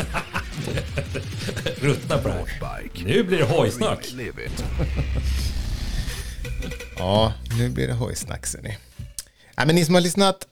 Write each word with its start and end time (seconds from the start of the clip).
Ruttna 1.80 2.18
på 2.18 2.28
det 2.28 2.34
här. 2.34 2.90
Nu 3.04 3.22
blir 3.22 3.38
det 3.38 3.44
hojsnack. 3.44 4.14
Ja, 6.98 7.32
nu 7.58 7.68
blir 7.68 7.86
det 7.86 7.92
hojsnack 7.92 8.46
ser 8.46 8.62
ni. 8.62 8.76
Ja, 9.56 9.64
men 9.66 9.74
ni 9.74 9.84
som 9.84 9.94
har 9.94 10.00
lyssnat 10.02 10.46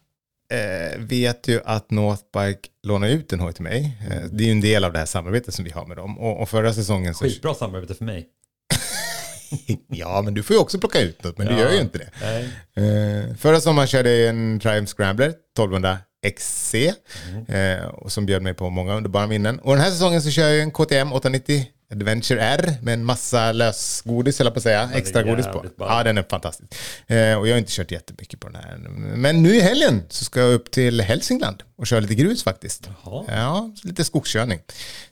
eh, 0.52 0.98
vet 0.98 1.48
ju 1.48 1.60
att 1.64 1.90
Northbike 1.90 2.68
lånar 2.86 3.08
ut 3.08 3.32
en 3.32 3.40
hoj 3.40 3.52
till 3.52 3.62
mig. 3.62 3.98
Eh, 4.10 4.22
det 4.32 4.44
är 4.44 4.46
ju 4.46 4.52
en 4.52 4.60
del 4.60 4.84
av 4.84 4.92
det 4.92 4.98
här 4.98 5.06
samarbetet 5.06 5.54
som 5.54 5.64
vi 5.64 5.70
har 5.70 5.86
med 5.86 5.96
dem. 5.96 6.18
Och, 6.18 6.40
och 6.42 6.48
förra 6.48 6.74
säsongen 6.74 7.14
så... 7.14 7.24
Skitbra 7.24 7.54
samarbete 7.54 7.94
för 7.94 8.04
mig. 8.04 8.26
ja, 9.88 10.22
men 10.24 10.34
du 10.34 10.42
får 10.42 10.56
ju 10.56 10.60
också 10.60 10.78
plocka 10.78 11.00
ut 11.00 11.24
något, 11.24 11.38
men 11.38 11.46
Ja. 11.46 11.52
du 11.52 11.58
gör 11.60 11.72
ju 11.72 11.80
inte 11.80 11.98
det. 11.98 12.10
Nej. 12.22 12.48
Eh, 12.76 13.34
förra 13.36 13.60
sommaren 13.60 13.88
körde 13.88 14.10
jag 14.16 14.28
en 14.28 14.60
Triumph 14.60 14.92
Scrambler 14.92 15.28
1200 15.28 15.98
XC 16.26 16.74
Mm. 17.28 17.78
eh, 17.78 17.84
och 17.86 18.12
som 18.12 18.26
bjöd 18.26 18.42
mig 18.42 18.54
på 18.54 18.70
många 18.70 18.94
underbara 18.94 19.26
minnen. 19.26 19.58
Och 19.58 19.74
den 19.74 19.84
här 19.84 19.90
säsongen 19.90 20.22
så 20.22 20.30
kör 20.30 20.48
jag 20.48 20.60
en 20.60 20.70
KTM 20.70 21.12
890 21.12 21.66
Adventure 21.92 22.40
R 22.42 22.74
med 22.82 22.94
en 22.94 23.04
massa 23.04 23.52
lösgodis, 23.52 24.40
jag 24.40 24.54
på 24.54 24.58
att 24.58 24.62
säga. 24.62 24.90
Extra 24.94 25.22
godis 25.22 25.46
på. 25.46 25.64
ball. 25.78 25.88
Ja, 25.90 26.02
den 26.04 26.18
är 26.18 26.22
fantastisk. 26.30 26.74
Eh, 27.06 27.34
och 27.34 27.48
jag 27.48 27.54
har 27.54 27.58
inte 27.58 27.72
kört 27.72 27.90
jättemycket 27.90 28.40
på 28.40 28.48
den 28.48 28.56
här. 28.62 28.76
Men 29.16 29.42
nu 29.42 29.54
i 29.56 29.60
helgen 29.60 30.02
så 30.08 30.24
ska 30.24 30.40
jag 30.40 30.52
upp 30.54 30.70
till 30.70 31.00
Hälsingland 31.00 31.62
och 31.76 31.86
köra 31.86 32.00
lite 32.00 32.14
grus 32.14 32.44
faktiskt. 32.44 32.88
Jaha. 33.04 33.24
Ja, 33.28 33.70
lite 33.84 34.04
skogskörning 34.04 34.60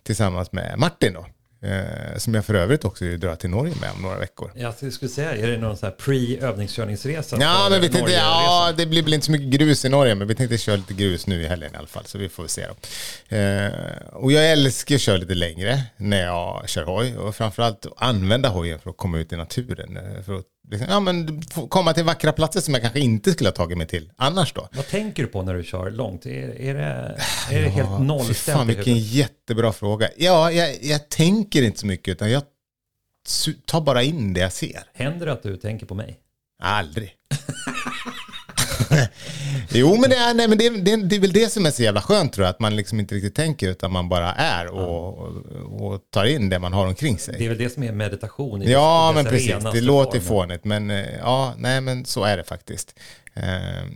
tillsammans 0.02 0.52
med 0.52 0.78
Martin 0.78 1.12
då. 1.12 1.26
Eh, 1.66 2.18
som 2.18 2.34
jag 2.34 2.44
för 2.44 2.54
övrigt 2.54 2.84
också 2.84 3.04
drar 3.04 3.36
till 3.36 3.50
Norge 3.50 3.74
med 3.80 3.90
om 3.96 4.02
några 4.02 4.18
veckor. 4.18 4.52
Jag 4.54 4.92
skulle 4.92 5.08
säga, 5.08 5.36
är 5.36 5.46
det 5.50 5.56
någon 5.58 5.76
sån 5.76 5.86
här 5.88 5.96
pre-övningskörningsresa? 5.96 7.36
Ja, 7.40 7.66
men 7.70 7.80
vi 7.80 7.88
tänkte, 7.88 8.12
ja, 8.12 8.72
det 8.76 8.86
blir 8.86 9.02
väl 9.02 9.14
inte 9.14 9.26
så 9.26 9.32
mycket 9.32 9.48
grus 9.60 9.84
i 9.84 9.88
Norge, 9.88 10.14
men 10.14 10.28
vi 10.28 10.34
tänkte 10.34 10.58
köra 10.58 10.76
lite 10.76 10.94
grus 10.94 11.26
nu 11.26 11.42
i 11.42 11.46
helgen 11.46 11.74
i 11.74 11.76
alla 11.76 11.86
fall, 11.86 12.04
så 12.06 12.18
vi 12.18 12.28
får 12.28 12.46
se 12.46 12.66
då. 12.66 13.36
Eh, 13.36 13.72
och 14.12 14.32
jag 14.32 14.50
älskar 14.52 14.94
att 14.94 15.00
köra 15.00 15.16
lite 15.16 15.34
längre 15.34 15.82
när 15.96 16.24
jag 16.24 16.68
kör 16.68 16.84
hoj, 16.84 17.16
och 17.16 17.36
framförallt 17.36 17.86
använda 17.96 18.48
hojen 18.48 18.78
för 18.78 18.90
att 18.90 18.96
komma 18.96 19.18
ut 19.18 19.32
i 19.32 19.36
naturen. 19.36 19.96
eh, 19.96 20.22
För 20.22 20.34
att 20.34 20.44
ja, 20.70 21.00
men, 21.00 21.42
komma 21.68 21.92
till 21.92 22.04
vackra 22.04 22.32
platser 22.32 22.60
som 22.60 22.74
jag 22.74 22.82
kanske 22.82 23.00
inte 23.00 23.32
skulle 23.32 23.48
ha 23.48 23.54
tagit 23.54 23.78
mig 23.78 23.86
till 23.86 24.10
annars 24.16 24.52
då. 24.52 24.68
Vad 24.72 24.86
tänker 24.86 25.22
du 25.22 25.28
på 25.28 25.42
när 25.42 25.54
du 25.54 25.64
kör 25.64 25.90
långt? 25.90 26.26
Är, 26.26 26.60
är 26.60 26.74
det, 26.74 27.18
är 27.50 27.62
det 27.62 27.68
helt 27.68 28.26
Fy 28.28 28.34
fan, 28.34 28.66
vilken 28.66 28.98
jättebra 28.98 29.72
fråga. 29.72 30.08
Ja, 30.16 30.52
jag, 30.52 30.84
jag 30.84 31.08
tänker 31.08 31.62
inte 31.62 31.78
så 31.78 31.86
mycket, 31.86 32.12
utan 32.12 32.30
jag 32.30 32.42
tar 33.64 33.80
bara 33.80 34.02
in 34.02 34.32
det 34.32 34.40
jag 34.40 34.52
ser. 34.52 34.82
Händer 34.94 35.26
det 35.26 35.32
att 35.32 35.42
du 35.42 35.56
tänker 35.56 35.86
på 35.86 35.94
mig? 35.94 36.18
Aldrig. 36.62 37.12
jo, 39.70 39.96
men, 40.00 40.10
det 40.10 40.16
är, 40.16 40.34
nej, 40.34 40.48
men 40.48 40.58
det, 40.58 40.66
är- 40.66 40.70
det, 40.82 40.92
är- 40.92 40.96
det 40.96 41.16
är 41.16 41.20
väl 41.20 41.32
det 41.32 41.52
som 41.52 41.66
är 41.66 41.70
så 41.70 41.82
jävla 41.82 42.00
skönt 42.02 42.32
tror 42.32 42.44
jag. 42.44 42.50
Att 42.50 42.60
man 42.60 42.76
liksom 42.76 43.00
inte 43.00 43.14
riktigt 43.14 43.34
tänker 43.34 43.68
utan 43.68 43.92
man 43.92 44.08
bara 44.08 44.32
är 44.32 44.66
och, 44.66 45.18
och, 45.18 45.32
och 45.92 46.00
tar 46.10 46.24
in 46.24 46.48
det 46.48 46.58
man 46.58 46.72
har 46.72 46.86
omkring 46.86 47.18
sig. 47.18 47.34
Det 47.38 47.44
är 47.44 47.48
väl 47.48 47.58
det 47.58 47.70
som 47.70 47.82
är 47.82 47.92
meditation 47.92 48.62
i 48.62 48.72
Ja, 48.72 49.12
men 49.14 49.24
precis. 49.24 49.54
Det 49.72 49.80
låter 49.80 50.20
fånigt, 50.20 50.64
men 50.64 50.90
eh, 50.90 51.04
ja, 51.20 51.54
nej, 51.58 51.80
men 51.80 52.04
så 52.04 52.24
är 52.24 52.36
det 52.36 52.44
faktiskt. 52.44 52.94
Eh, 53.34 53.42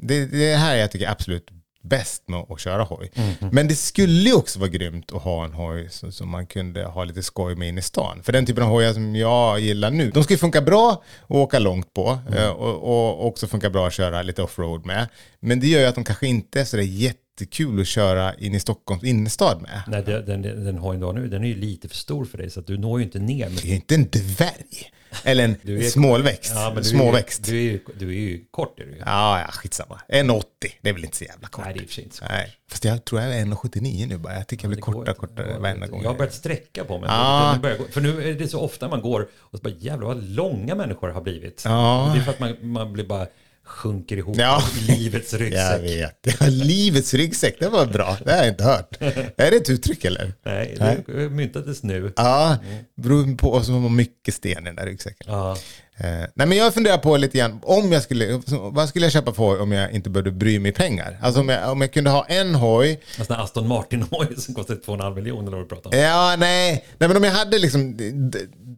Det, 0.03 0.27
det 0.27 0.55
här 0.57 0.77
jag 0.77 0.91
tycker 0.91 1.09
absolut 1.11 1.47
bäst 1.83 2.23
med 2.29 2.45
att 2.49 2.61
köra 2.61 2.83
hoj. 2.83 3.11
Mhm. 3.15 3.51
Men 3.53 3.69
det 3.69 3.75
skulle 3.75 4.29
ju 4.31 4.35
också 4.35 4.59
vara 4.59 4.69
grymt 4.71 5.13
att 5.13 5.23
ha 5.23 5.45
en 5.45 5.53
hoj 5.53 5.89
som, 5.91 6.29
man 6.31 6.47
kunde 6.47 6.85
ha 6.85 7.05
lite 7.05 7.23
skoj 7.23 7.55
med 7.55 7.69
in 7.69 7.79
i 7.79 7.83
stan. 7.83 8.23
För 8.23 8.33
den 8.33 8.47
typen 8.47 8.63
av 8.63 8.69
hojar 8.69 8.93
som 8.93 9.17
jag 9.17 9.61
gillar 9.61 9.91
nu, 9.91 10.11
de 10.11 10.25
ska 10.25 10.35
ju 10.35 10.39
funka 10.39 10.61
bra 10.61 11.03
att 11.23 11.31
åka 11.31 11.59
långt 11.59 11.95
på 11.95 12.19
Mm. 12.29 12.39
eh, 12.39 12.49
och, 12.49 12.83
och 12.83 13.27
också 13.27 13.47
funka 13.47 13.71
bra 13.71 13.87
att 13.87 13.93
köra 13.93 14.23
lite 14.23 14.43
offroad 14.43 14.87
med. 14.87 15.09
Men 15.41 15.61
det 15.61 15.67
gör 15.67 15.81
ju 15.81 15.87
att 15.87 15.95
de 15.95 16.05
kanske 16.05 16.27
inte 16.27 16.61
är 16.61 16.65
så 16.65 16.77
där 16.77 16.85
jättekul 16.85 17.81
att 17.81 17.87
köra 17.87 18.35
in 18.35 18.55
i 18.55 18.61
Stockholms 18.61 19.05
innerstad 19.05 19.63
med. 19.63 19.83
Nej, 19.89 20.03
den, 20.07 20.43
den, 20.43 20.65
den 20.65 20.79
hojen 20.79 21.01
du 21.01 21.07
har 21.07 21.13
nu, 21.13 21.29
den 21.29 21.45
är 21.45 21.49
ju 21.49 21.55
lite 21.55 21.89
för 21.89 21.97
stor 21.97 22.25
för 22.25 22.39
dig, 22.39 22.51
så 22.51 22.61
att 22.61 22.67
du 22.67 22.79
når 22.79 22.99
ju 23.01 23.05
inte 23.05 23.19
ner. 23.19 23.49
Med, 23.49 23.59
Det 23.63 23.71
är 23.71 23.75
inte 23.75 23.95
en 23.95 24.09
dvärg. 24.11 24.91
Eller 25.25 25.45
en 25.45 25.57
Du 25.63 25.79
är- 25.79 25.91
smålväxt. 25.91 26.53
ja, 26.55 26.73
du, 26.77 26.85
Småväxt. 26.85 27.49
Är, 27.49 27.53
ju- 27.53 27.71
du, 27.87 27.93
är 27.93 27.99
du 27.99 28.09
är 28.09 28.21
ju 28.21 28.45
kort. 28.51 28.81
Är 28.81 28.85
du 28.85 28.91
ju. 28.93 28.99
Ja, 28.99 29.41
ja, 29.41 29.47
skitsamma. 29.51 30.01
1,80. 30.09 30.43
Det 30.83 30.89
är 30.89 30.93
väl 30.93 31.05
inte 31.05 31.17
så 31.17 31.25
jävla 31.25 31.49
kort. 31.49 31.65
Nej, 31.65 31.75
det 31.75 31.81
är 31.81 31.87
för 31.87 31.93
sig 31.95 32.05
inte 32.05 32.17
så 32.17 32.23
kort. 32.23 32.31
Nej, 32.33 32.57
fast 32.71 32.85
jag 32.85 33.05
tror 33.05 33.21
jag 33.21 33.37
är 33.37 33.45
1,79 33.45 34.07
nu 34.07 34.19
bara. 34.19 34.35
Jag 34.35 34.47
tycker 34.47 34.65
jag 34.65 34.71
blir 34.71 34.81
kortare 34.83 35.11
och 35.11 35.17
kortare 35.19 35.59
varenda 35.59 35.87
gång. 35.87 36.03
Jag 36.03 36.11
har 36.11 36.17
börjat 36.17 36.35
sträcka 36.35 36.85
på 36.85 36.99
mig. 36.99 37.09
Ja. 37.13 37.59
För 37.91 38.01
nu 38.01 38.29
är 38.31 38.35
det 38.35 38.49
så 38.49 38.61
ofta 38.61 38.89
man 38.89 39.01
går 39.01 39.29
och 39.39 39.59
så 39.59 39.63
bara 39.63 39.75
jävlar 39.79 40.07
vad 40.07 40.23
långa 40.25 40.75
människor 40.75 41.09
har 41.09 41.21
blivit. 41.21 41.63
Ja. 41.65 42.11
Det 42.15 42.21
är 42.21 42.25
för 42.25 42.31
att 42.33 42.41
man, 42.41 42.57
man 42.61 42.93
blir 42.93 43.05
bara 43.05 43.27
sjunker 43.65 44.17
ihop 44.17 44.37
Ja. 44.39 44.63
i 44.79 44.93
livets 44.93 45.33
Jag 45.33 45.41
ryggsäck. 45.41 45.83
vet. 45.83 46.27
Ja, 46.41 46.47
livets 46.49 47.15
ryggsäck, 47.15 47.57
det 47.61 47.69
var 47.69 47.87
bra. 47.87 48.17
Det 48.25 48.31
har 48.31 48.39
jag 48.39 48.49
inte 48.49 48.65
hört. 48.65 48.97
Är 49.01 49.51
det 49.51 49.57
ett 49.57 49.71
uttryck 49.71 50.05
eller? 50.05 50.33
Nej, 50.45 50.77
det 51.07 51.13
myntades 51.31 51.83
nu. 51.83 52.13
Ja, 52.17 52.57
beror 52.97 53.37
på 53.37 53.53
oss 53.55 53.67
som 53.67 53.83
har 53.83 53.91
mycket 53.91 54.35
sten 54.35 54.63
i 54.63 54.65
den 54.65 54.77
där 54.77 54.87
ryggsäcken. 54.87 55.27
Ja. 55.33 55.57
Eh, 56.05 56.27
nej 56.35 56.47
men 56.47 56.53
jag 56.59 56.75
funderar 56.75 56.99
på 56.99 57.17
lite 57.17 57.39
grann, 57.39 57.61
om 57.63 57.93
jag 57.93 58.03
skulle, 58.03 58.41
vad 58.73 58.89
skulle 58.89 59.07
jag 59.07 59.13
köpa 59.13 59.33
för 59.33 59.43
hoj 59.43 59.59
om 59.59 59.73
jag 59.73 59.93
inte 59.93 60.11
behövde 60.11 60.31
bry 60.31 60.59
mig 60.59 60.73
pengar? 60.73 61.19
Alltså 61.23 61.41
om 61.41 61.49
jag, 61.49 61.73
om 61.73 61.81
jag 61.81 61.93
kunde 61.93 62.11
ha 62.11 62.25
en 62.25 62.55
hoj 62.55 63.01
En 63.19 63.25
sån 63.25 63.37
här 63.37 63.43
Aston 63.43 63.69
Martin-hoj 63.69 64.37
som 64.37 64.55
kostar 64.55 64.75
2,5 64.75 65.15
miljoner 65.15 65.43
eller 65.49 65.57
vad 65.57 65.67
du 65.67 65.69
pratar 65.69 65.91
om. 65.91 65.99
Ja, 65.99 66.37
nej. 66.39 66.85
nej, 66.99 67.09
men 67.09 67.17
om 67.17 67.25
jag 67.25 67.33
hade 67.33 67.59
liksom, 67.59 67.97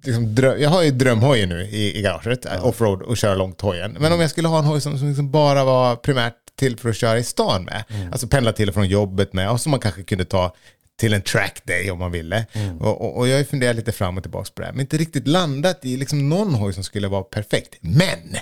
liksom 0.04 0.24
drö- 0.26 0.56
jag 0.56 0.70
har 0.70 0.82
ju 0.82 0.90
drömhojen 0.90 1.48
nu 1.48 1.62
i, 1.62 1.98
i 1.98 2.02
garaget, 2.02 2.46
offroad 2.62 3.02
och 3.02 3.16
köra 3.16 3.34
långt 3.34 3.60
hojen. 3.60 3.96
Men 4.00 4.12
om 4.12 4.20
jag 4.20 4.30
skulle 4.30 4.48
ha 4.48 4.58
en 4.58 4.64
hoj 4.64 4.80
som, 4.80 4.98
som 4.98 5.08
liksom 5.08 5.30
bara 5.30 5.64
var 5.64 5.96
primärt 5.96 6.34
till 6.58 6.76
för 6.78 6.88
att 6.88 6.96
köra 6.96 7.18
i 7.18 7.24
stan 7.24 7.64
med, 7.64 7.84
alltså 8.12 8.26
pendla 8.26 8.52
till 8.52 8.68
och 8.68 8.74
från 8.74 8.88
jobbet 8.88 9.32
med, 9.32 9.50
och 9.50 9.60
som 9.60 9.70
man 9.70 9.80
kanske 9.80 10.02
kunde 10.02 10.24
ta 10.24 10.54
till 10.98 11.12
en 11.12 11.22
track 11.22 11.62
day 11.64 11.90
om 11.90 11.98
man 11.98 12.12
ville. 12.12 12.46
Och, 12.80 13.00
och, 13.00 13.16
och 13.18 13.28
jag 13.28 13.36
har 13.36 13.44
funderat 13.44 13.76
lite 13.76 13.92
fram 13.92 14.16
och 14.16 14.22
tillbaka 14.22 14.50
på 14.54 14.60
det 14.60 14.66
här, 14.66 14.72
men 14.72 14.80
inte 14.80 14.96
riktigt 14.96 15.28
landat 15.28 15.84
i 15.84 15.96
liksom 15.96 16.28
någon 16.28 16.54
hoj 16.54 16.72
som 16.72 16.84
skulle 16.84 17.08
vara 17.08 17.22
perfekt. 17.22 17.74
Men! 17.80 18.36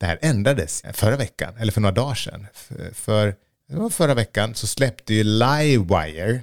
Det 0.00 0.06
här 0.06 0.18
ändrades 0.22 0.82
förra 0.92 1.16
veckan, 1.16 1.54
eller 1.58 1.72
för 1.72 1.80
några 1.80 1.94
dagar 1.94 2.14
sedan. 2.14 2.46
För, 2.54 2.94
för 2.94 3.34
det 3.68 3.76
var 3.76 3.90
förra 3.90 4.14
veckan 4.14 4.54
så 4.54 4.66
släppte 4.66 5.14
ju 5.14 5.24
Livewire 5.24 6.40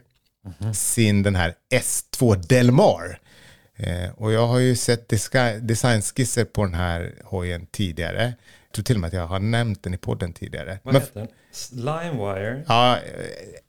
sin 0.74 1.24
den 1.24 1.36
här 1.36 1.54
S2 1.74 2.36
Delmar. 2.48 3.20
Eh, 3.78 4.10
och 4.18 4.32
jag 4.34 4.48
har 4.48 4.60
ju 4.60 4.76
sett 4.76 5.10
designskisser 5.62 6.46
på 6.46 6.64
den 6.64 6.74
här 6.74 7.14
hojen 7.24 7.66
tidigare. 7.72 8.34
Tror 8.76 8.84
till 8.84 8.96
och 8.96 9.02
med 9.02 9.08
att 9.08 9.14
jag 9.14 9.28
har 9.28 9.40
nämnt 9.40 9.84
den 9.84 9.94
i 9.94 9.98
podden 9.98 10.34
tidigare. 10.34 10.80
Vad 10.84 10.94
Men, 10.94 11.02
heter 11.02 11.20
den? 11.20 11.30
Limewire 11.72 12.64
ja, 12.68 12.98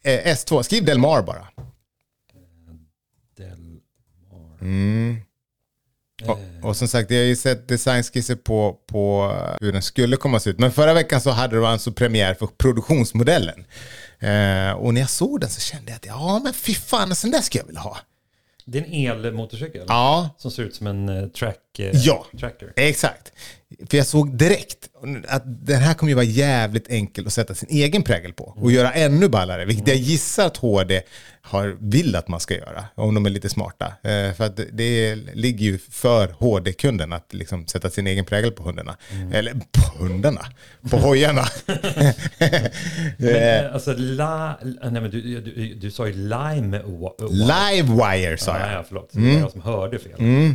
eh, 0.02 0.34
S2, 0.34 0.62
skriv 0.62 0.84
Delmar 0.84 1.22
bara. 1.22 1.46
Delmar. 3.36 3.80
Mm. 4.60 5.16
Och, 6.26 6.38
och 6.68 6.76
som 6.76 6.88
sagt, 6.88 7.10
jag 7.10 7.18
har 7.18 7.24
ju 7.24 7.36
sett 7.36 7.68
designskisser 7.68 8.36
på, 8.36 8.78
på 8.86 9.32
hur 9.60 9.72
den 9.72 9.82
skulle 9.82 10.16
komma 10.16 10.36
att 10.36 10.42
se 10.42 10.50
ut. 10.50 10.58
Men 10.58 10.72
förra 10.72 10.94
veckan 10.94 11.20
så 11.20 11.30
hade 11.30 11.56
de 11.56 11.64
alltså 11.64 11.92
premiär 11.92 12.34
för 12.34 12.46
produktionsmodellen. 12.46 13.64
Eh, 14.18 14.70
och 14.72 14.94
när 14.94 15.00
jag 15.00 15.10
såg 15.10 15.40
den 15.40 15.50
så 15.50 15.60
kände 15.60 15.90
jag 15.90 15.96
att 15.96 16.06
ja, 16.06 16.40
men 16.44 16.54
fy 16.54 16.74
fan, 16.74 17.10
en 17.10 17.16
sån 17.16 17.30
där 17.30 17.40
ska 17.40 17.58
jag 17.58 17.66
vilja 17.66 17.80
ha. 17.80 17.98
Det 18.64 18.78
är 18.78 18.82
en 18.84 19.24
elmotorcykel 19.24 19.84
Ja, 19.88 20.30
som 20.38 20.50
ser 20.50 20.62
ut 20.62 20.74
som 20.74 20.86
en 20.86 21.08
eh, 21.08 21.28
track, 21.28 21.78
eh, 21.78 21.90
Ja. 21.94 22.26
tracker. 22.40 22.72
Exakt. 22.76 23.32
För 23.90 23.96
jag 23.96 24.06
såg 24.06 24.36
direkt 24.38 24.88
att 25.28 25.42
den 25.66 25.80
här 25.82 25.94
kommer 25.94 26.10
ju 26.10 26.14
vara 26.14 26.24
jävligt 26.24 26.88
enkel 26.90 27.26
att 27.26 27.32
sätta 27.32 27.54
sin 27.54 27.68
egen 27.70 28.02
prägel 28.02 28.32
på 28.32 28.44
och 28.44 28.72
göra 28.72 28.92
ännu 28.92 29.28
ballare, 29.28 29.64
vilket 29.64 29.88
jag 29.88 29.96
gissar 29.96 30.46
att 30.46 30.56
HD 30.56 31.02
har, 31.42 31.76
vill 31.80 32.16
att 32.16 32.28
man 32.28 32.40
ska 32.40 32.54
göra, 32.54 32.84
om 32.94 33.14
de 33.14 33.26
är 33.26 33.30
lite 33.30 33.48
smarta. 33.48 33.86
Eh, 33.86 34.32
för 34.34 34.44
att 34.44 34.60
det- 34.72 35.14
ligger 35.34 35.64
ju 35.64 35.78
för 35.78 36.28
HD-kunden 36.38 37.12
att 37.12 37.34
liksom 37.34 37.66
sätta 37.66 37.90
sin 37.90 38.06
egen 38.06 38.24
prägel 38.24 38.52
på 38.52 38.62
hundarna. 38.62 38.96
Eller 39.32 39.52
på 39.52 40.04
hundarna, 40.04 40.46
på 40.90 40.96
hojarna. 40.96 41.44
Men, 43.16 43.64
eh, 43.64 43.74
alltså, 43.74 43.94
la, 43.96 44.58
nej, 44.62 44.92
men 44.92 45.10
du, 45.10 45.40
du, 45.40 45.74
du 45.74 45.90
sa 45.90 46.06
ju 46.06 46.12
lime. 46.12 46.82
Livewire 47.30 48.36
sa 48.38 48.58
Ja, 48.58 48.66
jag. 48.66 48.72
ja, 48.78 48.84
förlåt. 48.88 49.08
Det 49.12 49.20
var 49.20 49.40
jag 49.40 49.50
som 49.50 49.60
hörde 49.60 49.98
fel. 49.98 50.12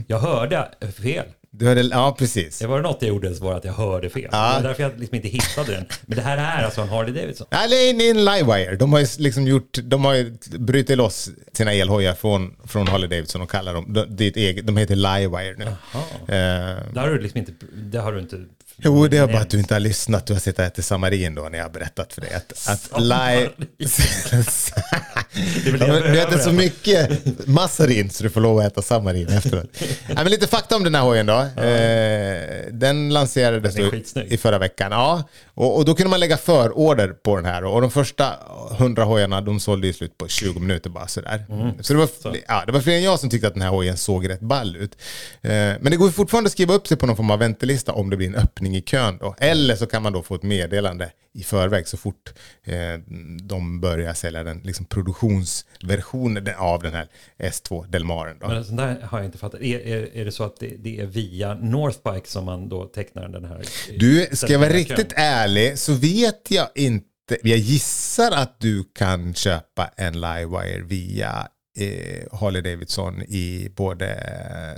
Jag 0.07 0.19
hörde 0.19 0.67
fel. 1.01 1.25
Du 1.53 1.67
hörde, 1.67 1.81
ja, 1.81 2.15
precis. 2.19 2.59
Det 2.59 2.67
var 2.67 2.81
något 2.81 2.97
jag 3.01 3.09
gjorde 3.09 3.35
så 3.35 3.43
var 3.43 3.53
att 3.53 3.65
jag 3.65 3.73
hörde 3.73 4.09
fel. 4.09 4.21
Det 4.21 4.29
var 4.37 4.61
därför 4.63 4.83
jag 4.83 4.99
liksom 4.99 5.15
inte 5.15 5.27
hittade 5.27 5.71
den. 5.71 5.85
Men 6.05 6.15
det 6.17 6.21
här 6.23 6.37
är 6.59 6.65
alltså 6.65 6.81
en 6.81 6.89
Harley 6.89 7.13
Davidson. 7.21 7.47
Ja, 7.49 7.67
det 7.69 7.75
är 7.75 8.09
en 8.11 8.25
Livewire. 8.25 8.75
De 8.75 8.93
har 8.93 8.99
ju 8.99 9.07
liksom 9.17 9.47
gjort, 9.47 9.77
de 9.83 10.05
har 10.05 10.13
ju 10.13 10.37
brutit 10.59 10.97
loss 10.97 11.29
sina 11.53 11.73
elhojar 11.73 12.13
från, 12.13 12.55
från 12.65 12.87
Harley 12.87 13.09
Davidson 13.09 13.41
och 13.41 13.49
kallar 13.51 13.73
dem, 13.73 14.07
de, 14.09 14.23
eget, 14.35 14.67
de 14.67 14.77
heter 14.77 14.95
Livewire 14.95 15.55
nu. 15.57 15.65
Eh, 15.65 16.77
Det 16.93 16.99
har 16.99 17.07
du 17.09 17.19
liksom 17.21 17.37
inte, 17.39 17.51
det 17.75 17.97
har 17.99 18.11
du 18.13 18.19
inte 18.19 18.45
Jo, 18.83 19.07
det 19.07 19.17
är 19.17 19.27
bara 19.27 19.41
att 19.41 19.49
du 19.49 19.59
inte 19.59 19.75
har 19.75 19.79
lyssnat. 19.79 20.25
Du 20.25 20.33
har 20.33 20.39
suttit 20.39 20.59
och 20.59 20.65
ätit 20.65 20.85
samarin 20.85 21.35
då 21.35 21.41
när 21.41 21.57
jag 21.57 21.65
har 21.65 21.71
berättat 21.71 22.13
för 22.13 22.21
dig. 22.21 22.33
Att, 22.33 22.67
att 22.67 23.01
live... 23.01 23.49
du 26.11 26.21
äter 26.21 26.37
så 26.37 26.51
mycket 26.51 27.25
massarin 27.47 28.09
så 28.09 28.23
du 28.23 28.29
får 28.29 28.41
lov 28.41 28.59
att 28.59 28.65
äta 28.65 28.81
samarin 28.81 29.27
efteråt. 29.27 29.69
ja, 30.07 30.15
men 30.15 30.29
lite 30.29 30.47
fakta 30.47 30.75
om 30.75 30.83
den 30.83 30.95
här 30.95 31.01
hojen 31.01 31.25
då. 31.25 31.47
Ja. 31.55 31.63
Eh, 31.63 32.65
den 32.71 33.13
lanserades 33.13 33.75
den 34.13 34.27
i 34.27 34.37
förra 34.37 34.57
veckan. 34.57 34.91
Ja, 34.91 35.23
och, 35.61 35.77
och, 35.77 35.85
då 35.85 35.95
kunde 35.95 36.09
man 36.09 36.19
lägga 36.19 36.37
förorder 36.37 37.07
på 37.07 37.35
den 37.35 37.45
här. 37.45 37.63
Och 37.63 37.81
de 37.81 37.91
första 37.91 38.33
100 38.71 39.03
hojarna 39.03 39.41
de 39.41 39.59
sålde 39.59 39.87
ju 39.87 39.93
slut 39.93 40.17
på 40.17 40.27
20 40.27 40.59
minuter 40.59 40.89
bara 40.89 41.07
sådär. 41.07 41.45
Mm. 41.49 41.83
Så, 41.83 41.93
det 41.93 41.99
var, 41.99 42.07
så. 42.07 42.35
Ja, 42.47 42.63
det 42.65 42.71
var 42.71 42.79
fler 42.79 42.95
än 42.95 43.03
jag 43.03 43.19
som 43.19 43.29
tyckte 43.29 43.47
att 43.47 43.53
den 43.53 43.63
här 43.63 43.69
hojen 43.69 43.97
såg 43.97 44.29
rätt 44.29 44.39
ball 44.39 44.75
ut. 44.75 44.97
Eh, 45.41 45.51
men 45.51 45.83
det 45.83 45.95
går 45.95 46.09
fortfarande 46.09 46.47
att 46.47 46.51
skriva 46.51 46.73
upp 46.73 46.87
sig 46.87 46.97
på 46.97 47.05
någon 47.05 47.15
form 47.15 47.31
av 47.31 47.39
väntelista 47.39 47.93
om 47.93 48.09
det 48.09 48.17
blir 48.17 48.27
en 48.27 48.35
öppning 48.35 48.75
i 48.75 48.81
kön 48.81 49.17
då. 49.17 49.35
Eller 49.37 49.75
så 49.75 49.85
kan 49.85 50.03
man 50.03 50.13
då 50.13 50.21
få 50.21 50.35
ett 50.35 50.43
meddelande 50.43 51.11
i 51.33 51.43
förväg 51.43 51.87
så 51.87 51.97
fort 51.97 52.33
eh, 52.63 52.93
de 53.41 53.81
börjar 53.81 54.13
sälja 54.13 54.43
den 54.43 54.61
liksom 54.63 54.85
produktionsversionen 54.85 56.47
av 56.57 56.83
den 56.83 56.93
här 56.93 57.07
S2 57.37 57.87
Delmaren. 57.87 58.37
Då. 58.39 58.47
Men 58.47 58.65
sånt 58.65 58.77
där 58.77 59.01
har 59.01 59.17
jag 59.19 59.25
inte 59.25 59.37
fattat. 59.37 59.61
Är, 59.61 59.79
är, 59.79 60.15
är 60.15 60.25
det 60.25 60.31
så 60.31 60.43
att 60.43 60.59
det, 60.59 60.75
det, 60.79 60.99
är 60.99 61.05
via 61.05 61.53
Northbike 61.53 62.27
som 62.27 62.45
man 62.45 62.69
då 62.69 62.85
tecknar 62.85 63.27
den 63.27 63.45
här? 63.45 63.65
Du, 63.97 64.27
ska 64.31 64.51
jag 64.51 64.59
vara 64.59 64.73
riktigt 64.73 65.13
ärlig 65.15 65.79
så 65.79 65.93
vet 65.93 66.51
jag 66.51 66.67
inte 66.75 67.07
jag 67.43 67.57
gissar 67.57 68.31
att 68.31 68.59
du 68.59 68.83
kan 68.83 69.33
köpa 69.33 69.91
en 69.97 70.21
Livewire 70.21 70.83
via 70.83 71.47
eh, 71.77 72.37
Harley 72.39 72.61
Davidson 72.61 73.21
i 73.21 73.71
både 73.75 74.17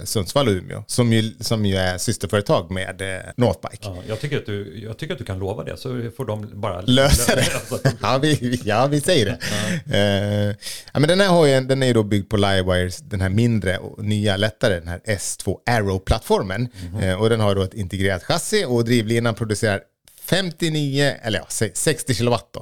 Sundsvall 0.04 0.48
och 0.48 0.54
Umeå. 0.54 0.84
Som 0.88 1.14
ju, 1.14 1.34
som 1.40 1.66
ju 1.66 1.76
är 1.76 1.98
systerföretag 1.98 2.72
med 2.72 3.02
eh, 3.02 3.22
Northbike. 3.38 3.78
Ja, 3.82 3.98
jag, 4.08 4.20
tycker 4.20 4.38
att 4.38 4.46
du, 4.46 4.80
jag 4.84 4.98
tycker 4.98 5.14
att 5.14 5.20
du 5.20 5.26
kan 5.26 5.40
lova 5.40 5.64
det 5.64 5.78
så 5.78 6.12
får 6.18 6.26
de 6.26 6.62
bara 6.62 6.82
lösa 6.82 7.36
det. 7.36 7.48
ja, 8.02 8.18
vi, 8.18 8.62
ja, 8.66 8.88
vi 8.88 9.02
säger 9.02 9.26
det. 9.26 9.38
Ja. 9.86 9.96
Eh, 9.96 10.56
ja, 10.94 11.00
men 11.00 11.08
den 11.08 11.20
här 11.20 11.30
hojen 11.30 11.68
den 11.68 11.84
är 11.84 11.88
ju 11.88 11.94
då 11.94 12.04
byggd 12.04 12.30
på 12.30 12.38
Livewires, 12.38 12.98
den 12.98 13.22
här 13.22 13.30
mindre 13.30 13.78
och 13.78 14.06
nya 14.06 14.38
lättare, 14.38 14.80
den 14.80 14.88
här 14.88 15.00
S2 15.06 15.58
Arrow-plattformen. 15.66 16.56
Mm 16.56 16.94
-hmm. 16.94 17.10
eh, 17.10 17.22
och 17.22 17.30
den 17.30 17.40
har 17.40 17.56
då 17.56 17.62
ett 17.62 17.74
integrerat 17.74 18.24
chassi 18.24 18.66
och 18.66 18.86
drivlinan 18.86 19.36
producerar 19.36 19.82
59, 20.26 21.16
eller 21.22 21.40
ja, 21.40 21.70
60 21.74 22.14
kilowatt 22.14 22.50
då. 22.54 22.60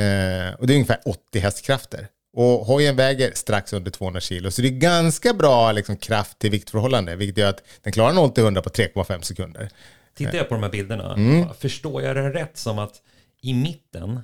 Eh, 0.00 0.54
och 0.54 0.66
det 0.66 0.72
är 0.72 0.74
ungefär 0.74 1.00
80 1.04 1.38
hästkrafter. 1.38 2.08
Och 2.32 2.66
hojen 2.66 2.96
väger 2.96 3.32
strax 3.34 3.72
under 3.72 3.90
200 3.90 4.20
kilo, 4.20 4.50
så 4.50 4.62
det 4.62 4.68
är 4.68 4.78
ganska 4.78 5.34
bra 5.34 5.72
liksom, 5.72 5.96
kraft 5.96 6.38
till 6.38 6.50
viktförhållande, 6.50 7.16
vilket 7.16 7.38
gör 7.38 7.48
att 7.48 7.62
den 7.82 7.92
klarar 7.92 8.12
0 8.12 8.30
till 8.30 8.44
100 8.44 8.62
på 8.62 8.70
3,5 8.70 9.20
sekunder. 9.20 9.70
Tittar 10.14 10.38
jag 10.38 10.48
på 10.48 10.54
de 10.54 10.62
här 10.62 10.70
bilderna, 10.70 11.14
mm. 11.14 11.48
förstår 11.58 12.02
jag 12.02 12.16
det 12.16 12.30
rätt 12.30 12.56
som 12.56 12.78
att 12.78 13.02
i 13.42 13.54
mitten, 13.54 14.20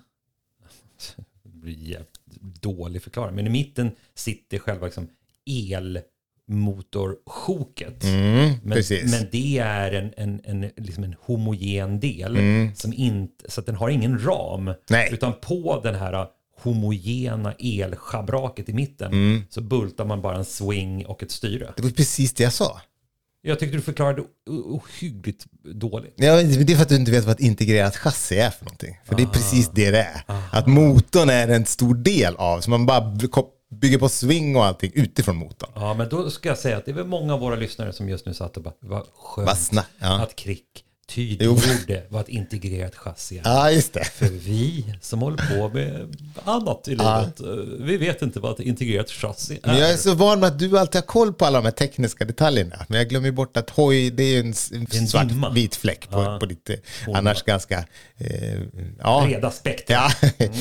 det 1.42 1.48
blir 1.48 2.04
dålig 2.60 3.02
förklaring, 3.02 3.34
men 3.34 3.46
i 3.46 3.50
mitten 3.50 3.90
sitter 4.14 4.58
själva 4.58 4.86
liksom 4.86 5.08
el 5.44 6.00
motorsjoket. 6.48 8.04
Mm, 8.04 8.54
men, 8.62 8.82
men, 9.10 9.26
det 9.32 9.58
är 9.58 9.92
en, 9.92 10.12
en, 10.16 10.40
en, 10.44 10.70
liksom 10.76 11.04
en 11.04 11.16
homogen 11.20 12.00
del. 12.00 12.36
Mm. 12.36 12.74
Som 12.74 12.92
inte, 12.92 13.50
så 13.50 13.60
den 13.60 13.74
har 13.74 13.88
ingen 13.88 14.24
ram. 14.24 14.72
Nej. 14.90 15.08
Utan 15.12 15.32
på 15.32 15.80
den 15.82 15.94
här 15.94 16.26
homogena 16.62 17.52
elschabraket 17.52 18.68
i 18.68 18.72
mitten 18.72 19.12
mm. 19.12 19.42
så 19.50 19.60
bultar 19.60 20.04
man 20.04 20.22
bara 20.22 20.36
en 20.36 20.44
swing 20.44 21.06
och 21.06 21.22
ett 21.22 21.30
styre. 21.30 21.72
Det 21.76 21.82
var 21.82 21.90
precis 21.90 22.32
det 22.32 22.42
jag 22.42 22.52
sa. 22.52 22.80
Jag 23.42 23.58
tyckte 23.58 23.76
du 23.76 23.82
förklarade 23.82 24.22
ohyggligt 24.46 25.46
dåligt. 25.62 26.14
Ja, 26.16 26.42
det 26.42 26.72
är 26.72 26.76
för 26.76 26.82
att 26.82 26.88
du 26.88 26.96
inte 26.96 27.10
vet 27.10 27.24
vad 27.24 27.34
ett 27.34 27.40
integrerat 27.40 27.96
chassi 27.96 28.38
är 28.38 28.50
för 28.50 28.64
någonting. 28.64 28.98
För 29.04 29.14
ah. 29.14 29.16
det 29.16 29.22
är 29.22 29.26
precis 29.26 29.68
det 29.68 29.90
det 29.90 29.98
är. 29.98 30.22
Aha. 30.26 30.42
Att 30.52 30.66
motorn 30.66 31.30
är 31.30 31.48
en 31.48 31.66
stor 31.66 31.94
del 31.94 32.36
av, 32.36 32.60
så 32.60 32.70
man 32.70 32.86
bara 32.86 33.18
bygger 33.70 33.98
på 33.98 34.08
swing 34.08 34.56
och 34.56 34.64
allting 34.64 34.92
utifrån 34.94 35.36
motorn. 35.36 35.70
Ja, 35.74 35.94
men 35.94 36.08
då 36.08 36.30
ska 36.30 36.48
jag 36.48 36.58
säga 36.58 36.76
att 36.76 36.84
det 36.84 36.90
är 36.90 36.94
väl 36.94 37.06
många 37.06 37.34
av 37.34 37.40
våra 37.40 37.56
lyssnare 37.56 37.92
som 37.92 38.08
just 38.08 38.26
nu 38.26 38.34
satt 38.34 38.56
och 38.56 38.62
bara, 38.62 38.74
vad 38.80 39.06
skönt 39.14 39.72
ja. 39.98 40.22
att 40.22 40.36
Krick 40.36 40.84
tydliggjorde 41.08 42.02
vad 42.08 42.22
ett 42.22 42.28
integrerat 42.28 42.94
chassi. 42.96 43.40
Ja, 43.44 43.70
just 43.70 43.92
det. 43.92 44.04
För 44.04 44.26
vi 44.26 44.94
som 45.00 45.20
håller 45.20 45.58
på 45.58 45.68
med 45.68 46.16
annat 46.44 46.88
i 46.88 46.90
livet, 46.90 47.34
ja. 47.38 47.44
vi 47.80 47.96
vet 47.96 48.22
inte 48.22 48.40
vad 48.40 48.52
ett 48.52 48.66
integrerat 48.66 49.10
chassi 49.10 49.60
är. 49.62 49.68
Men 49.68 49.78
jag 49.78 49.90
är 49.90 49.96
så 49.96 50.14
van 50.14 50.40
med 50.40 50.46
att 50.46 50.58
du 50.58 50.78
alltid 50.78 51.00
har 51.00 51.06
koll 51.06 51.32
på 51.32 51.44
alla 51.44 51.58
de 51.58 51.64
här 51.64 51.72
tekniska 51.72 52.24
detaljerna. 52.24 52.86
Men 52.88 52.98
jag 52.98 53.08
glömmer 53.08 53.30
bort 53.30 53.56
att 53.56 53.70
hoj, 53.70 54.10
det 54.10 54.22
är 54.22 54.40
en, 54.40 54.54
en 54.92 55.08
svart 55.08 55.28
dimma. 55.28 55.50
vit 55.50 55.76
fläck 55.76 56.10
på, 56.10 56.22
ja. 56.22 56.38
på 56.40 56.46
ditt 56.46 56.70
eh, 56.70 56.76
annars 57.14 57.42
ganska... 57.42 57.84
Eh, 58.18 58.60
ja. 58.98 59.26
Breda 59.26 59.50
spektrum. 59.50 59.98
Ja. 59.98 60.10
Mm. 60.38 60.54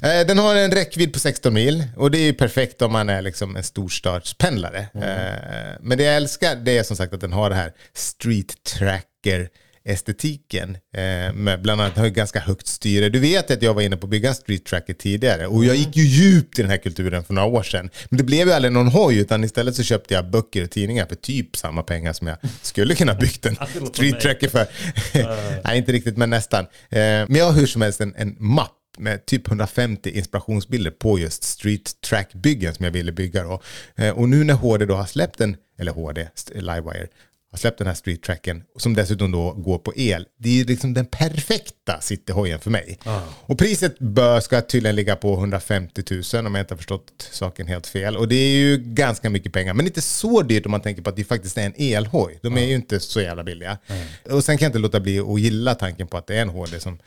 Den 0.26 0.38
har 0.38 0.56
en 0.56 0.70
räckvidd 0.70 1.12
på 1.12 1.18
16 1.18 1.54
mil 1.54 1.84
och 1.96 2.10
det 2.10 2.18
är 2.18 2.24
ju 2.24 2.34
perfekt 2.34 2.82
om 2.82 2.92
man 2.92 3.08
är 3.08 3.22
liksom 3.22 3.56
en 3.56 3.62
storstadspendlare. 3.62 4.88
Mm. 4.94 5.08
Eh, 5.08 5.76
men 5.80 5.98
det 5.98 6.04
jag 6.04 6.16
älskar 6.16 6.56
det 6.56 6.78
är 6.78 6.82
som 6.82 6.96
sagt 6.96 7.14
att 7.14 7.20
den 7.20 7.32
har 7.32 7.50
det 7.50 7.56
här 7.56 7.72
street 7.94 8.64
tracker 8.64 9.48
estetiken. 9.88 10.76
Eh, 10.94 11.34
med 11.34 11.62
bland 11.62 11.80
annat 11.80 11.96
har 11.96 12.08
ganska 12.08 12.40
högt 12.40 12.66
styre. 12.66 13.08
Du 13.08 13.18
vet 13.18 13.50
att 13.50 13.62
jag 13.62 13.74
var 13.74 13.82
inne 13.82 13.96
på 13.96 14.06
att 14.06 14.10
bygga 14.10 14.28
en 14.28 14.34
street 14.34 14.64
tracker 14.64 14.94
tidigare 14.94 15.46
och 15.46 15.64
jag 15.64 15.76
gick 15.76 15.96
ju 15.96 16.02
djupt 16.02 16.58
i 16.58 16.62
den 16.62 16.70
här 16.70 16.78
kulturen 16.78 17.24
för 17.24 17.34
några 17.34 17.48
år 17.48 17.62
sedan. 17.62 17.90
Men 18.08 18.18
det 18.18 18.24
blev 18.24 18.48
ju 18.48 18.52
aldrig 18.52 18.72
någon 18.72 18.88
hoj 18.88 19.18
utan 19.18 19.44
istället 19.44 19.76
så 19.76 19.82
köpte 19.82 20.14
jag 20.14 20.30
böcker 20.30 20.64
och 20.64 20.70
tidningar 20.70 21.06
för 21.06 21.14
typ 21.14 21.56
samma 21.56 21.82
pengar 21.82 22.12
som 22.12 22.26
jag 22.26 22.36
skulle 22.62 22.94
kunna 22.94 23.14
byggt 23.14 23.46
en 23.46 23.56
street 23.92 24.20
tracker 24.20 24.48
för. 24.48 24.66
Nej, 25.64 25.78
inte 25.78 25.92
riktigt 25.92 26.16
men 26.16 26.30
nästan. 26.30 26.64
Eh, 26.64 26.98
men 27.00 27.34
jag 27.34 27.44
har 27.44 27.52
hur 27.52 27.66
som 27.66 27.82
helst 27.82 28.00
en, 28.00 28.14
en 28.16 28.36
mapp 28.38 28.74
med 28.98 29.26
typ 29.26 29.48
150 29.48 30.10
inspirationsbilder 30.10 30.90
på 30.90 31.18
just 31.18 31.44
street 31.44 32.00
track-byggen 32.00 32.74
som 32.74 32.84
jag 32.84 32.92
ville 32.92 33.12
bygga. 33.12 33.42
Då. 33.42 33.62
Eh, 33.96 34.18
och 34.18 34.28
nu 34.28 34.44
när 34.44 34.54
HD 34.54 34.86
då 34.86 34.94
har 34.94 35.06
släppt 35.06 35.40
en, 35.40 35.56
eller 35.78 35.92
HD, 35.92 36.28
Livewire, 36.54 37.08
har 37.50 37.58
släppt 37.58 37.78
den 37.78 37.86
här 37.86 37.94
street 37.94 38.22
tracken 38.22 38.62
som 38.76 38.94
dessutom 38.94 39.32
då 39.32 39.52
går 39.52 39.78
på 39.78 39.92
el. 39.96 40.26
Det 40.38 40.60
är 40.60 40.64
liksom 40.64 40.94
den 40.94 41.06
perfekta 41.06 42.00
cityhojen 42.00 42.60
för 42.60 42.70
mig. 42.70 42.98
Ah. 43.04 43.20
Och 43.40 43.58
priset 43.58 43.98
bör, 43.98 44.40
ska 44.40 44.60
tydligen 44.60 44.96
ligga 44.96 45.16
på 45.16 45.34
150 45.34 46.02
000 46.34 46.46
om 46.46 46.54
jag 46.54 46.62
inte 46.62 46.74
har 46.74 46.76
förstått 46.76 47.28
saken 47.30 47.66
helt 47.66 47.86
fel. 47.86 48.16
Och 48.16 48.28
det 48.28 48.34
är 48.34 48.56
ju 48.56 48.76
ganska 48.76 49.30
mycket 49.30 49.52
pengar, 49.52 49.74
men 49.74 49.86
inte 49.86 50.00
så 50.00 50.42
dyrt 50.42 50.66
om 50.66 50.70
man 50.70 50.80
tänker 50.80 51.02
på 51.02 51.10
att 51.10 51.16
det 51.16 51.24
faktiskt 51.24 51.58
är 51.58 51.66
en 51.66 51.74
elhoj. 51.76 52.38
De 52.42 52.56
är 52.56 52.62
ah. 52.62 52.64
ju 52.64 52.74
inte 52.74 53.00
så 53.00 53.20
jävla 53.20 53.44
billiga. 53.44 53.78
Mm. 53.86 54.06
Och 54.36 54.44
sen 54.44 54.58
kan 54.58 54.66
jag 54.66 54.68
inte 54.68 54.78
låta 54.78 55.00
bli 55.00 55.20
att 55.20 55.40
gilla 55.40 55.74
tanken 55.74 56.06
på 56.06 56.16
att 56.16 56.26
det 56.26 56.36
är 56.36 56.42
en 56.42 56.48
HD 56.48 56.80
som 56.80 56.98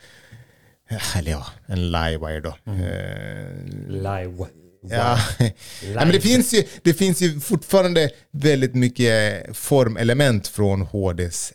eller 1.16 1.30
ja, 1.30 1.46
en 1.66 1.90
livewire 1.90 2.40
då. 2.40 2.54
Mm. 2.64 2.80
Uh, 2.80 3.88
Live. 3.88 4.46
Ja. 4.82 5.18
ja. 5.38 5.50
men 5.94 6.08
det, 6.08 6.20
finns 6.20 6.54
ju, 6.54 6.64
det 6.82 6.94
finns 6.94 7.20
ju 7.22 7.40
fortfarande 7.40 8.10
väldigt 8.30 8.74
mycket 8.74 9.44
formelement 9.56 10.48
från 10.48 10.82
HDs 10.82 11.52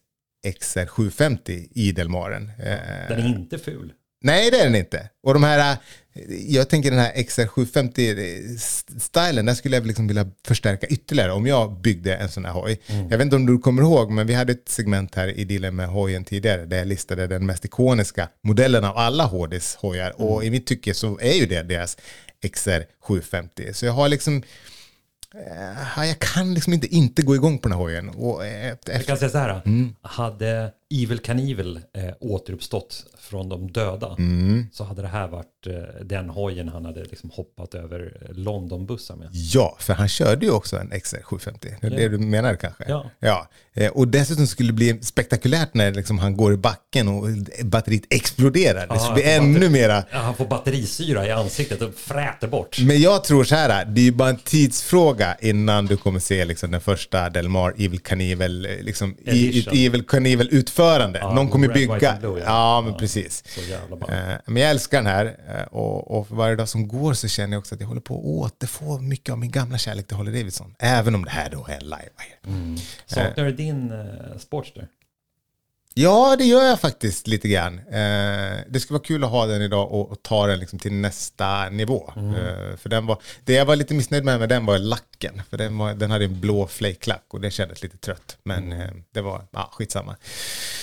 XR750 0.48 1.68
i 1.72 1.92
Delmaren. 1.92 2.52
Den 3.08 3.20
är 3.20 3.28
inte 3.28 3.58
ful. 3.58 3.94
Nej, 4.22 4.52
det 4.52 4.60
är 4.60 4.64
den 4.64 4.76
inte. 4.76 5.10
Och 5.24 5.34
de 5.34 5.44
här, 5.44 5.78
jag 6.48 6.70
tänker 6.70 6.92
den 6.92 7.00
här 7.00 7.14
XR750-stilen, 7.14 9.46
den 9.46 9.56
skulle 9.56 9.76
jag 9.76 9.88
liksom 9.88 10.08
vilja 10.08 10.32
förstärka 10.48 10.88
ytterligare 10.88 11.32
om 11.32 11.48
jag 11.48 11.82
byggde 11.82 12.16
en 12.16 12.30
sån 12.30 12.46
här 12.46 12.52
hoj. 12.52 12.82
Mm. 12.88 13.10
Jag 13.10 13.18
vet 13.18 13.26
inte 13.26 13.36
om 13.36 13.46
du 13.46 13.60
kommer 13.60 13.82
ihåg, 13.82 14.12
men 14.12 14.28
vi 14.28 14.34
hade 14.34 14.52
ett 14.52 14.70
segment 14.70 15.16
här 15.16 15.28
i 15.28 15.44
dealen 15.44 15.76
med 15.76 15.88
hojen 15.88 16.24
tidigare, 16.24 16.66
där 16.66 16.78
jag 16.78 16.88
listade 16.88 17.28
den 17.28 17.46
mest 17.46 17.66
ikoniska 17.66 18.30
modellen 18.44 18.86
av 18.86 18.98
alla 18.98 19.26
HDs 19.26 19.76
hojar. 19.76 20.14
Mm. 20.18 20.28
Och 20.28 20.44
i 20.44 20.50
mitt 20.50 20.68
tycke 20.68 20.94
så 20.94 21.20
är 21.20 21.34
ju 21.34 21.46
det 21.46 21.64
deras 21.64 21.98
XR 22.54 22.84
750. 23.02 23.74
Så 23.74 23.86
jag 23.86 23.94
har 23.94 24.10
liksom, 24.10 24.44
eh, 25.98 26.08
jag 26.08 26.20
kan 26.20 26.54
liksom 26.54 26.74
inte 26.74 26.96
inte 26.96 27.22
gå 27.22 27.36
igång 27.36 27.58
på 27.58 27.70
den 27.70 27.78
här 27.78 27.84
hojen. 27.84 28.10
Och 28.10 28.46
efter... 28.46 28.94
Jag 28.94 29.06
kan 29.06 29.18
säga 29.18 29.30
så 29.30 29.38
här, 29.38 29.62
mm. 29.66 29.96
hade 30.02 30.72
Evil 30.90 31.20
Knievel 31.20 31.80
eh, 31.94 32.14
återuppstått 32.20 33.06
från 33.20 33.50
de 33.50 33.72
döda 33.72 34.16
mm. 34.20 34.66
så 34.74 34.84
hade 34.84 35.02
det 35.02 35.08
här 35.08 35.28
varit 35.28 35.68
eh, 35.68 36.06
den 36.06 36.30
hojen 36.30 36.70
han 36.70 36.86
hade 36.86 37.04
liksom 37.04 37.30
hoppat 37.30 37.76
över 37.76 38.28
Londonbussar 38.30 39.16
med. 39.16 39.30
Ja, 39.32 39.78
för 39.80 39.94
han 39.94 40.10
körde 40.10 40.46
ju 40.46 40.52
också 40.52 40.78
en 40.78 40.92
XR750. 40.92 41.76
Det 41.82 41.88
är 41.88 41.90
det 41.90 42.10
du 42.10 42.18
menar 42.18 42.56
kanske? 42.56 42.84
Ja. 42.88 43.12
ja. 43.20 43.48
Eh, 43.74 43.92
och 43.92 44.08
dessutom 44.08 44.48
skulle 44.48 44.70
det 44.70 44.74
bli 44.74 45.00
spektakulärt 45.02 45.74
när 45.74 45.92
liksom 45.92 46.20
han 46.20 46.38
går 46.38 46.54
i 46.54 46.58
backen 46.58 47.08
och 47.08 47.28
batteriet 47.64 48.04
exploderar. 48.10 48.88
Det 48.88 49.00
skulle 49.00 49.14
bli 49.14 49.24
ännu 49.24 49.70
mera... 49.70 50.04
Ja, 50.12 50.18
han 50.18 50.36
får 50.36 50.46
batterisyra 50.46 51.28
i 51.28 51.32
ansiktet 51.32 51.82
och 51.82 51.94
fräter 51.96 52.48
bort. 52.48 52.80
Men 52.80 53.02
jag 53.02 53.24
tror 53.24 53.44
så 53.44 53.56
här, 53.56 53.86
det 53.86 54.02
är 54.02 54.06
ju 54.06 54.12
bara 54.12 54.30
en 54.30 54.38
tidsfråga 54.38 55.38
innan 55.42 55.86
du 55.86 55.98
kommer 55.98 56.20
se 56.20 56.46
liksom 56.46 56.72
den 56.72 56.82
första 56.82 57.30
Delmar 57.30 57.74
Evil 57.78 58.00
Knievel, 58.00 58.66
eh, 58.66 58.72
liksom, 58.82 59.18
Evil 59.26 60.06
Knievel 60.08 60.50
utförande. 60.78 61.20
Ja, 61.20 61.34
Någon 61.34 61.50
kommer 61.50 61.68
bygga... 61.68 62.18
Blue, 62.20 62.40
ja. 62.40 62.46
ja, 62.46 62.82
men 62.82 62.94
precis 62.94 63.18
precis. 63.18 63.44
Eh, 64.10 64.36
men 64.46 64.62
jag 64.62 64.72
älskar 64.72 64.98
den 64.98 65.08
här 65.08 65.26
eh, 65.26 65.64
och, 65.64 66.18
och 66.18 66.28
för 66.28 66.36
varje 66.36 66.56
dag 66.56 66.70
som 66.70 66.88
går 66.88 67.14
så 67.14 67.28
känner 67.28 67.54
jag 67.54 67.60
också 67.60 67.76
att 67.76 67.82
jag 67.82 67.88
håller 67.88 68.02
på 68.02 68.18
att 68.18 68.26
återfå 68.26 69.00
mycket 69.00 69.32
av 69.32 69.38
min 69.38 69.52
gamla 69.52 69.78
kärlek 69.78 70.08
till 70.08 70.18
Holly 70.18 70.32
Davidson. 70.32 70.76
Även 70.80 71.16
om 71.16 71.26
det 71.26 71.32
här 71.32 71.50
då 71.50 71.66
är 71.70 71.74
en 71.74 71.84
live. 71.84 72.10
Mm. 72.46 72.78
Saknar 73.06 73.46
du 73.46 73.52
din 73.52 73.92
uh, 73.92 74.38
Sportster? 74.38 74.88
Ja, 76.00 76.36
det 76.38 76.44
gör 76.46 76.64
jag 76.64 76.80
faktiskt 76.80 77.28
lite 77.28 77.48
grann. 77.48 77.80
Eh, 77.80 78.58
det 78.70 78.80
skulle 78.80 78.98
vara 78.98 79.06
kul 79.06 79.24
att 79.24 79.30
ha 79.30 79.46
den 79.46 79.62
idag 79.62 79.92
och, 79.92 80.12
och 80.12 80.24
ta 80.24 80.48
den 80.48 80.60
liksom 80.60 80.80
till 80.80 80.94
nästa 80.94 81.70
nivå. 81.70 82.14
Mm. 82.16 82.36
Eh, 82.36 82.76
för 82.78 82.90
den 82.90 83.06
var, 83.06 83.22
det 83.46 83.54
jag 83.54 83.66
var 83.66 83.76
lite 83.76 83.94
missnöjd 83.94 84.26
med, 84.26 84.40
med 84.40 84.50
den 84.50 84.66
var 84.66 84.78
lacken. 84.78 85.42
För 85.50 85.58
den, 85.58 85.78
var, 85.78 85.94
den 85.94 86.12
hade 86.12 86.26
en 86.26 86.40
blå 86.40 86.68
flake-lack 86.68 87.24
och 87.30 87.42
det 87.42 87.52
kändes 87.52 87.84
lite 87.84 87.98
trött. 87.98 88.38
Men 88.44 88.64
Mm. 88.72 88.82
eh, 88.82 88.90
det 89.14 89.22
var, 89.22 89.48
ja, 89.52 89.70
skitsamma. 89.74 90.16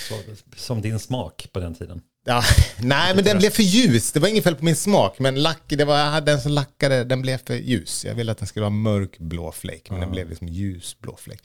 Så, 0.09 0.15
som 0.55 0.81
din 0.81 0.99
smak 0.99 1.47
på 1.53 1.59
den 1.59 1.75
tiden. 1.75 2.01
Ja, 2.27 2.43
nej, 2.79 3.15
men 3.15 3.23
den 3.23 3.37
blev 3.37 3.49
för 3.49 3.63
ljus. 3.63 4.11
Det 4.11 4.19
var 4.19 4.27
inget 4.27 4.43
fel 4.43 4.55
på 4.55 4.65
min 4.65 4.75
smak, 4.75 5.19
men 5.19 5.43
lack, 5.43 5.61
det 5.67 5.85
var, 5.85 5.97
jag 5.97 6.05
hade 6.05 6.31
den 6.31 6.41
som 6.41 6.51
lackade, 6.51 7.03
den 7.03 7.21
blev 7.21 7.37
för 7.45 7.53
ljus. 7.53 8.05
Jag 8.05 8.15
ville 8.15 8.31
att 8.31 8.37
den 8.37 8.47
skulle 8.47 8.61
vara 8.61 8.69
mörkblå 8.69 9.51
flake, 9.51 9.81
men 9.89 9.99
den 9.99 10.11
blev 10.11 10.29
liksom 10.29 10.47
ljusblå 10.47 11.17
flake. 11.19 11.39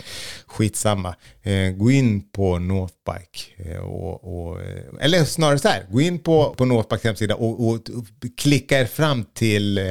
Skitsamma. 0.46 1.14
Eh, 1.42 1.70
gå 1.70 1.90
in 1.90 2.30
på 2.30 2.58
Northbike, 2.58 3.70
eh, 3.72 3.78
och, 3.78 4.48
och, 4.48 4.60
eh, 4.60 4.82
eller 5.00 5.24
snarare 5.24 5.58
så 5.58 5.68
här, 5.68 5.86
gå 5.90 6.00
in 6.00 6.18
på, 6.18 6.54
på 6.54 6.64
Northbikes 6.64 7.04
hemsida 7.04 7.34
och, 7.34 7.68
och, 7.68 7.74
och 7.74 8.06
klicka 8.36 8.80
er 8.80 8.86
fram 8.86 9.24
till 9.34 9.78
eh, 9.78 9.84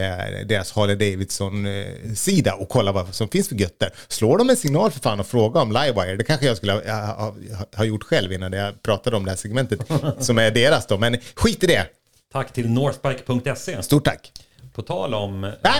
deras 0.45 0.71
Harley 0.71 0.95
Davidson-sida 0.95 2.53
och 2.53 2.69
kolla 2.69 2.91
vad 2.91 3.15
som 3.15 3.27
finns 3.27 3.49
för 3.49 3.55
götter. 3.55 3.93
Slå 4.07 4.37
dem 4.37 4.49
en 4.49 4.57
signal 4.57 4.91
för 4.91 4.99
fan 4.99 5.19
och 5.19 5.27
fråga 5.27 5.61
om 5.61 5.71
Livewire. 5.71 6.15
Det 6.15 6.23
kanske 6.23 6.45
jag 6.45 6.57
skulle 6.57 6.73
ha, 6.73 6.81
ha, 6.81 7.13
ha, 7.13 7.35
ha 7.75 7.83
gjort 7.83 8.03
själv 8.03 8.33
innan 8.33 8.53
jag 8.53 8.83
pratade 8.83 9.17
om 9.17 9.25
det 9.25 9.31
här 9.31 9.37
segmentet, 9.37 9.79
som 10.19 10.37
är 10.37 10.51
deras 10.51 10.78
då. 10.87 10.97
Men 10.97 11.17
skit 11.35 11.63
i 11.63 11.67
det. 11.67 11.87
Tack 12.31 12.53
till 12.53 12.69
northbike.se. 12.69 13.83
Stort 13.83 14.05
tack. 14.05 14.31
På 14.73 14.81
tal 14.81 15.13
om... 15.13 15.51
Ah! 15.61 15.79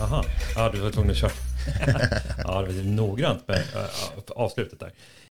Aha, 0.00 0.24
ja, 0.56 0.70
du 0.72 0.80
var 0.80 0.90
tvungen 0.90 1.10
att 1.10 1.16
köra. 1.16 1.30
ja, 2.44 2.62
det 2.62 2.72
var 2.72 2.84
noggrant 2.84 3.48
med 3.48 3.56
äh, 3.56 4.32
avslutet 4.36 4.80
där. 4.80 4.92